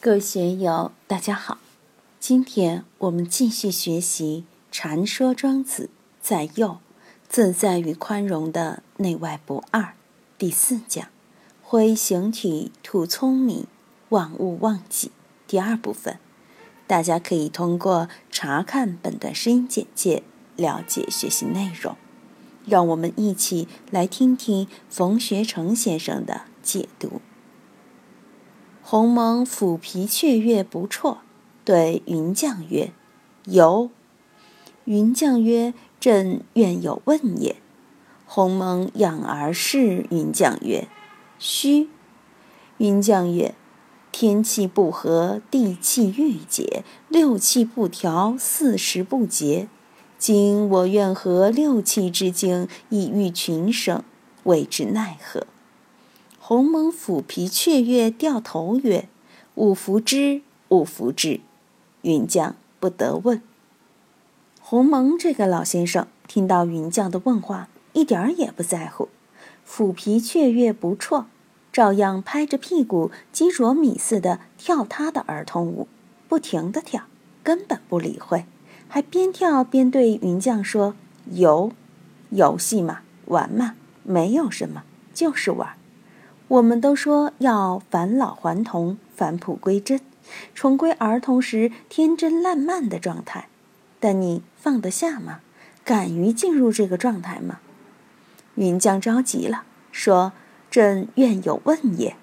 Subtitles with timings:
[0.00, 1.58] 各位学友，大家好！
[2.20, 5.90] 今天我们继续学习《禅说庄子
[6.22, 6.78] 在右
[7.28, 9.82] 自在与宽容的内外不二》
[10.38, 11.08] 第四讲
[11.64, 13.66] “灰形体吐聪明，
[14.10, 15.10] 万物忘记”
[15.48, 16.20] 第二部分。
[16.86, 20.22] 大家可以通过查看本段声音简介
[20.54, 21.96] 了解学习内容。
[22.64, 27.20] 让我们一起来听听冯学成先生的解读。
[28.90, 31.18] 鸿蒙抚皮雀跃不辍，
[31.62, 32.90] 对云将曰
[33.44, 33.90] ：“由。”
[34.86, 37.56] 云将曰：“朕愿有问也。”
[38.24, 40.88] 鸿蒙仰而视云将曰
[41.38, 41.90] ：“虚。”
[42.78, 43.54] 云将曰
[44.10, 49.68] ：“天气不和，地气郁结，六气不调，四时不节。
[50.16, 54.02] 今我愿合六气之精，以御群生，
[54.44, 55.46] 谓之奈何？”
[56.48, 59.06] 鸿蒙抚皮雀跃，掉头曰
[59.56, 61.40] ：“吾弗之，吾弗之。”
[62.00, 63.42] 云将不得问。
[64.58, 69.10] 鸿蒙这个老先生听到云将的问话，一点儿也不在乎，
[69.68, 71.26] 抚皮雀跃不辍，
[71.70, 75.86] 照样拍着屁股，鸡啄米似的跳他的儿童舞，
[76.28, 77.02] 不停的跳，
[77.42, 78.46] 根本不理会，
[78.88, 80.94] 还边跳边对云将说
[81.30, 81.72] ：“游，
[82.30, 85.74] 游戏嘛，玩嘛，没有什么，就是玩。”
[86.48, 90.00] 我们都说要返老还童、返璞归真，
[90.54, 93.48] 重归儿童时天真烂漫的状态。
[94.00, 95.40] 但你放得下吗？
[95.84, 97.60] 敢于进入这个状态吗？
[98.54, 100.32] 云将着急了，说
[100.70, 102.16] ：“朕愿有问也。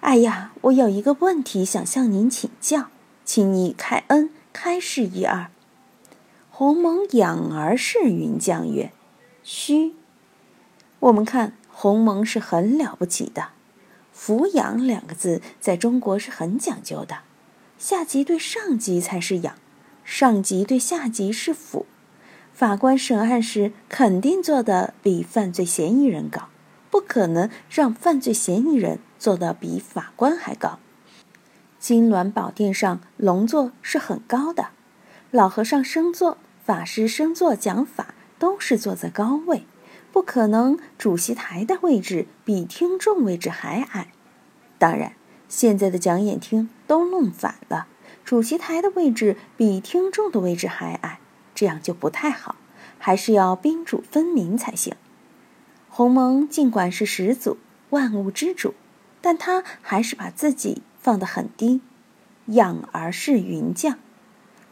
[0.00, 2.86] 哎呀，我有一个问题想向您请教，
[3.24, 5.48] 请你开恩开示一二。”
[6.50, 8.92] 鸿蒙仰而视云将曰
[9.42, 9.94] ：“虚。”
[11.00, 13.48] 我们看鸿蒙是很了不起的。
[14.16, 17.18] 俯仰两个字在中国是很讲究的，
[17.76, 19.54] 下级对上级才是仰，
[20.04, 21.84] 上级对下级是俯。
[22.54, 26.48] 法官审案时肯定做的比犯罪嫌疑人高，
[26.90, 30.78] 不可能让犯罪嫌疑人做的比法官还高。
[31.78, 34.68] 金銮宝殿上龙座是很高的，
[35.30, 39.66] 老和尚升座、法师升座讲法都是坐在高位。
[40.16, 44.14] 不可能，主席台的位置比听众位置还矮。
[44.78, 45.12] 当然，
[45.46, 47.86] 现在的讲演厅都弄反了，
[48.24, 51.20] 主席台的位置比听众的位置还矮，
[51.54, 52.56] 这样就不太好，
[52.98, 54.94] 还是要宾主分明才行。
[55.90, 57.58] 鸿蒙尽管是始祖，
[57.90, 58.72] 万物之主，
[59.20, 61.82] 但他还是把自己放得很低，
[62.46, 63.98] 仰而视云将。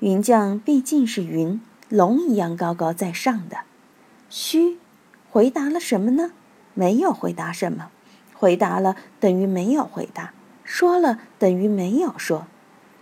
[0.00, 1.58] 云将毕竟是云，
[1.88, 3.60] 龙一样高高在上的，
[4.28, 4.76] 虚。
[5.30, 6.32] 回答了什么呢？
[6.74, 7.90] 没有回答什么，
[8.34, 10.32] 回答了等于没有回答，
[10.64, 12.46] 说了等于没有说。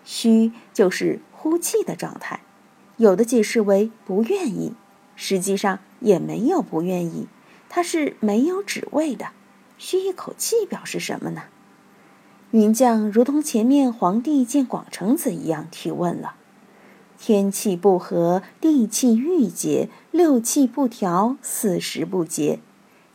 [0.04, 2.40] 虚就是呼气的状态，
[2.98, 4.74] 有的解释为不愿意，
[5.16, 7.28] 实际上也没有不愿意，
[7.68, 9.28] 它是没有指位的。
[9.76, 11.44] 虚一口气表示什么呢？
[12.50, 16.34] 云将如同前面皇帝见广成子一样提问了。
[17.20, 22.60] 天气不和，地气郁结，六气不调，四时不节。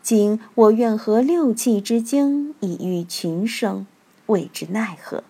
[0.01, 3.87] 今我愿和六气之精，以御群生，
[4.25, 5.23] 谓之奈何？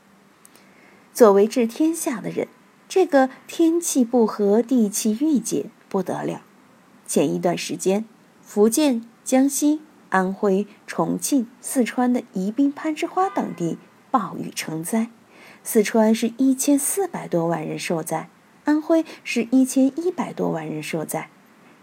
[1.14, 2.48] 作为治天下的人，
[2.90, 6.42] 这个天气不和，地气郁结不得了。
[7.06, 8.06] 前一段时间，
[8.42, 13.78] 福建、江西、安徽、重庆、四川的宜宾、攀枝花等地
[14.10, 15.12] 暴雨成灾，
[15.64, 18.30] 四川是一千四百多万人受灾。
[18.66, 21.30] 安徽是一千一百多万人受灾，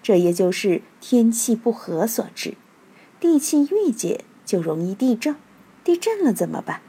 [0.03, 2.55] 这也就是天气不和所致。
[3.19, 5.37] 地气郁结就容易地震，
[5.85, 6.81] 地震了怎么办？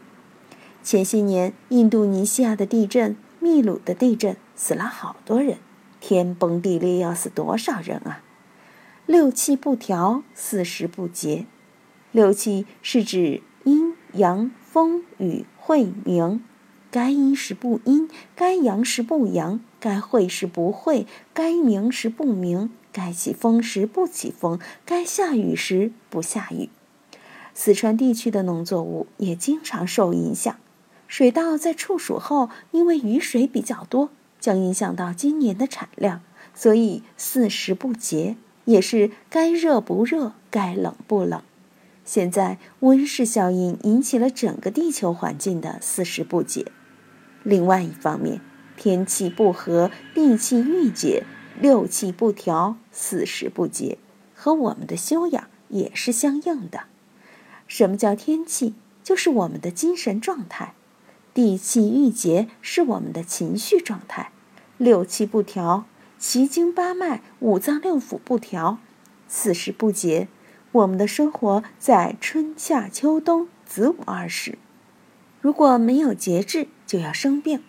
[0.83, 5.57] 前些年印度尼西亚的地震、秘鲁的地震死了好多人，
[5.99, 8.23] 天崩地裂要死多少人啊？
[9.05, 11.45] 六气不调，四时不节。
[12.11, 16.43] 六气是指阴阳、风雨、晦明。
[16.89, 26.69] 该阴时不阴，该阳时不阳，该会时不会，该明时不明，该起风时不起风，该下雨时不下雨。
[27.53, 30.55] 四川地区的农作物也经常受影响。
[31.07, 36.21] 水稻在处暑后，因为雨水比较多，将影响到今年的产量，
[36.53, 41.41] 所以四时不节，也是该热不热，该冷不冷。
[42.05, 46.71] 现在温室效应引起了整个地球环境的四时不节。
[47.43, 48.39] 另外一方面，
[48.81, 51.23] 天气不和，地气郁结，
[51.59, 53.99] 六气不调，四时不节，
[54.33, 56.85] 和我们的修养也是相应的。
[57.67, 58.73] 什么叫天气？
[59.03, 60.73] 就是我们的精神状态。
[61.31, 64.31] 地气郁结是我们的情绪状态，
[64.79, 65.85] 六气不调，
[66.17, 68.79] 奇经八脉、五脏六腑不调，
[69.27, 70.27] 四时不节，
[70.71, 74.57] 我们的生活在春夏秋冬子午二时，
[75.39, 77.61] 如果没有节制，就要生病。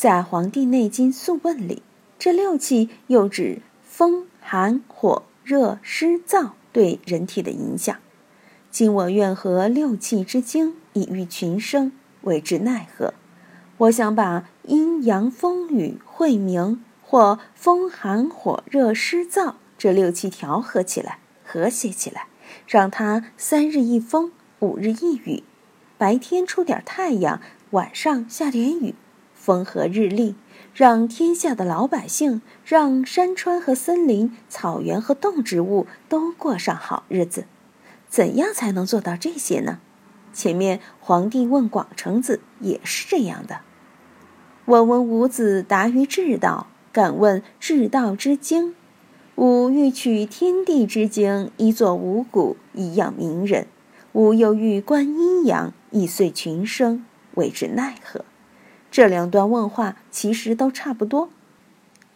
[0.00, 1.82] 在《黄帝内经·素问》里，
[2.18, 7.94] 这六气又指风、寒、火、热、湿、燥对人体的影响。
[8.70, 11.92] 今我愿合六气之精，以御群生。
[12.22, 13.12] 为之奈何？
[13.76, 22.28] 我想把阴阳风雨晦明或风寒火热湿燥这六气调和起来，和谐起来，
[22.66, 25.42] 让它三日一风，五日一雨，
[25.98, 27.42] 白天出点太阳，
[27.72, 28.94] 晚上下点雨，
[29.40, 30.34] 风和日丽，
[30.74, 37.46] 让天下的老百姓，让山川和森林、草原和动植物都过上好日子。
[38.06, 39.78] 怎样才能做到这些呢？
[40.34, 43.62] 前面皇帝问广成子也是这样的。
[44.66, 48.74] 我闻五子答于至道，敢问至道之经。
[49.36, 53.66] 吾欲取天地之经，以作五谷，以养民人。
[54.12, 57.06] 吾又欲观阴阳，以遂群生，
[57.36, 58.24] 谓之奈何？
[58.90, 61.28] 这两段问话其实都差不多，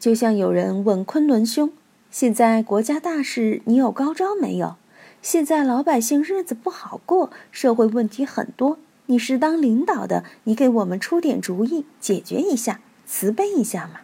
[0.00, 1.72] 就像有人问昆仑兄
[2.10, 4.76] ：“现在国家大事，你有高招没有？”
[5.22, 8.78] 现在老百姓日子不好过，社会问题很多。
[9.06, 14.00] 你是当领导的，你给我们出点主意，解决一下，慈悲一下嘛。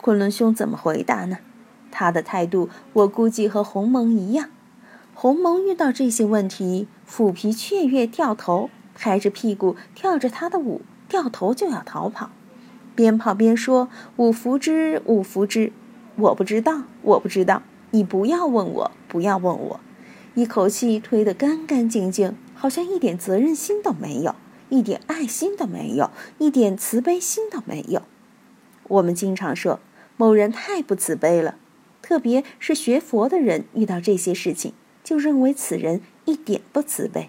[0.00, 1.38] 昆仑兄怎么回答呢？
[1.90, 4.48] 他的态度，我估计和鸿蒙一样。
[5.14, 10.80] 鸿蒙遇到这些问题，虎皮雀跃掉头，拍着屁股跳着他的舞，
[11.12, 12.30] 掉头就要逃跑，
[12.94, 15.70] 边跑边说：“五福之，五福之，
[16.16, 19.80] 我不知道，我不知道，你不要问我，不要问我。”
[20.34, 24.34] 一口气推得干干净净，好像一点责任心都没有，
[24.70, 28.00] 一点爱心都没有，一点慈悲心都没有。
[28.84, 29.80] 我们经常说
[30.16, 31.56] 某人太不慈悲了，
[32.00, 34.72] 特别是学佛的人遇到这些事情，
[35.04, 37.28] 就认为此人一点不慈悲。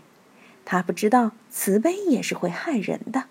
[0.63, 3.25] 他不知道慈悲也是会害人的，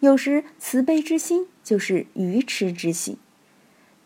[0.00, 3.16] 有时慈悲之心就是愚痴之心。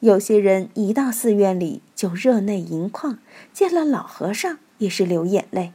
[0.00, 3.18] 有些人一到寺院里就热泪盈眶，
[3.52, 4.58] 见了老和尚。
[4.78, 5.72] 也是流眼泪，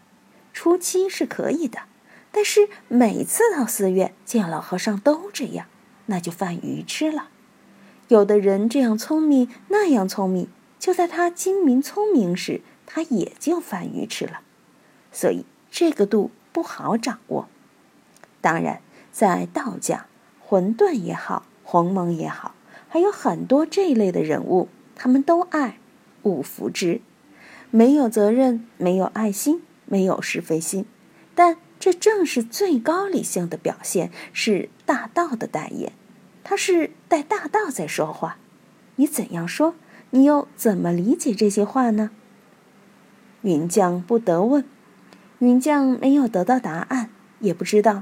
[0.54, 1.84] 初期是可以的，
[2.34, 5.68] 但是每次到寺院见老和尚都这样，
[6.08, 7.30] 那就犯愚痴了。
[8.10, 14.42] 有的人这样聪明那样聪明，就在他精明聪明时，他也就犯愚痴了。
[15.14, 17.48] 所以这个度不好掌握。
[18.42, 18.82] 当然，
[19.12, 20.06] 在道家，
[20.40, 22.56] 混沌也好，鸿蒙也好，
[22.88, 25.78] 还有很多这一类的人物，他们都爱
[26.24, 27.02] 五福之。
[27.72, 30.86] 没有责任，没有爱心，没有是非心，
[31.36, 35.94] 但这正是最高理性的表现，是大道的代言。
[36.44, 38.38] 他是带大道在说话，
[38.96, 39.76] 你怎样说，
[40.10, 42.10] 你又怎么理解这些话呢？
[43.44, 44.66] 云将不得问，
[45.38, 48.02] 云将没有得到答案，也不知道